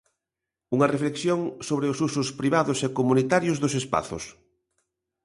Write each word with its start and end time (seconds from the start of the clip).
Unha 0.75 0.91
reflexión 0.93 1.39
sobre 1.67 1.87
os 1.93 1.99
usos 2.07 2.27
privados 2.39 2.79
e 2.87 2.93
comunitarios 2.99 3.57
dos 3.59 3.73
espazos. 3.81 4.23